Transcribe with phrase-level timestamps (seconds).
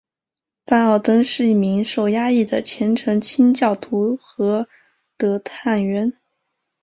[0.65, 4.67] 范奥登是一名受压抑的虔诚清教徒和
[5.15, 6.11] 的探员。